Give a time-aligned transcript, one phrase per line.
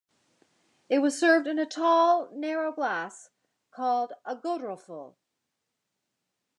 [0.89, 3.29] It was served in a tall, narrow glass
[3.69, 5.13] called a "Goderulffe".